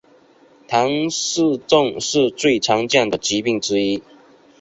[0.67, 4.01] 唐氏症是最常见的疾病之一。